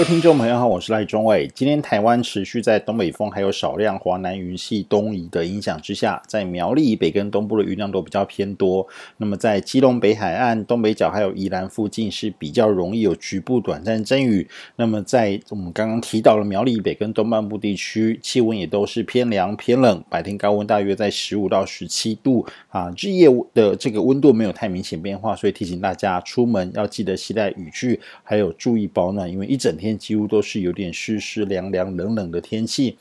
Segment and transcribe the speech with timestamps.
[0.00, 1.46] 各位听众朋友好，我是赖中伟。
[1.54, 8.88] 今天台湾持续在东北风还有少量华南云系东移的影响之下，在苗栗以北跟东部的云量都比较偏多。
[9.18, 14.48] 那么在基隆北海岸、东北角还有宜兰附近是比较容易有局部短暂阵雨。
[14.76, 32.96] 那么在我们刚刚提到的苗栗以北跟东半部地区，气温也都是偏凉偏冷，白天高温大约在十五到十七度啊，日夜的这个温度没有太明显变化，所以提醒大家出门要记得携带雨具，还有注意保暖，因为一整天几乎都是有点湿湿凉凉冷冷的天气。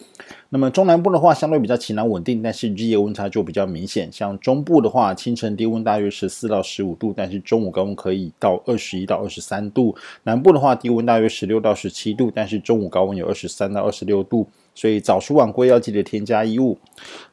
[0.51, 4.11] 那么中南部的话，相对比较晴朗稳定，但是日夜温差就比较明显。
[4.11, 9.95] 像中部的话，清晨低温大约十四到十五度，但是中午高温可以到二十一到二十三度。
[10.23, 14.47] 南部的话，低温大约十六到十七度，但是中午高温有二十三到二十六度。
[14.75, 16.77] 所以早出晚归要记得添加衣物。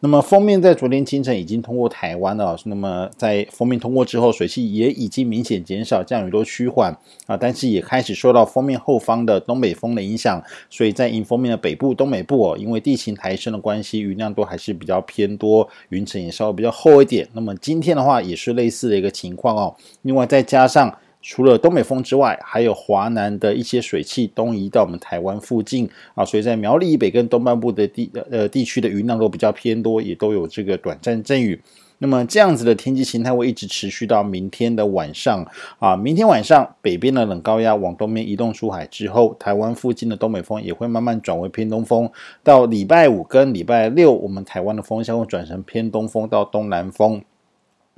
[0.01, 6.93] 那么封面在昨天清晨已经通过台湾了，那么在封面通过之后，水汽也已经明显减少，降雨都趋缓
[7.27, 17.29] 啊，但是也开始受到封面后方的东北风的影响，所以在迎封面的北部、东北部哦，因为地形抬升的关系，云量都还是比较偏多，云层也稍微比较厚一点。
[17.33, 20.99] 那么今天的话也是类似的一个情况哦，另外再加上。
[21.29, 31.61] 除了东北风之外，还有华南的一些水汽东移到我们台湾附近啊，所以在苗栗以北跟东半部的地呃地区的云量都比较偏多，也都有这个短暂阵雨。
[31.99, 35.47] 那么这样子的天气形态会一直持续到明天的晚上
[35.79, 35.97] 啊。
[35.97, 42.11] 明天晚上北边的冷高压往东边移动出海之后，台湾附近的东北风也会慢慢转为偏东风。
[42.43, 47.23] 到礼拜五跟礼拜六，我们台湾的风向会转成偏东风到东南风。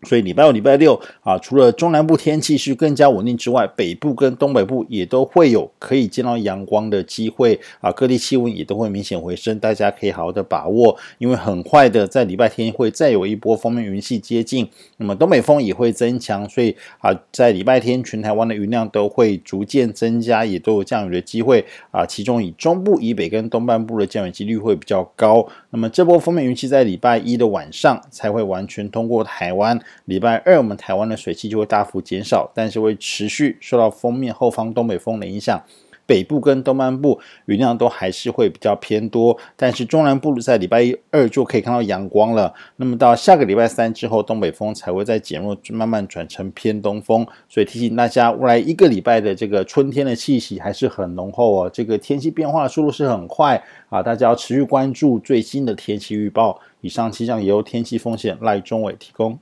[0.04, 25.48] 所以礼拜五、礼拜六啊，除了中南部天气是更加稳定之外，北部跟东北部也都会有可以见到阳光的机会啊，各地气温也都会明显回升，大家可以好好的把握，因为很快的在礼拜天会再有一波锋面云系接近，那么东北风也会增强，所以啊，在礼拜天全台湾的云量都会逐渐增加，也都有降雨的机会啊，其中以中部以北跟东半部的降雨几率会比较高。
[25.70, 29.76] 那么这波锋面云系在礼拜一的晚上才会完全通过台湾。
[30.06, 35.62] 礼拜二，我们台湾的水汽就会大幅减少，但是会持续受到锋面后方东北风的影响。
[36.06, 42.54] 北部跟东南部雨量都还是会比较偏多，但是中南部在礼拜一二就可以看到阳光了。
[42.76, 47.26] 那么到下个礼拜三之后，东北风才会再减弱，慢慢转成偏东风。
[47.46, 51.70] 所以提醒大家，未来一个礼拜的这个春天的气息还是很浓厚哦。
[51.70, 56.58] 这个天气变化速度是很快啊，大家要持续关注最新的天气预报。
[56.80, 59.38] 以上气象由天气风险赖中伟提供。